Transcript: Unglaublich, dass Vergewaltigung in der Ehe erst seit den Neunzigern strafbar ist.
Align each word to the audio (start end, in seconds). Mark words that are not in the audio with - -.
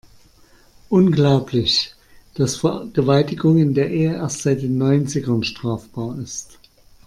Unglaublich, 0.89 1.93
dass 2.33 2.55
Vergewaltigung 2.55 3.59
in 3.59 3.75
der 3.75 3.91
Ehe 3.91 4.13
erst 4.15 4.41
seit 4.41 4.63
den 4.63 4.79
Neunzigern 4.79 5.43
strafbar 5.43 6.17
ist. 6.17 6.57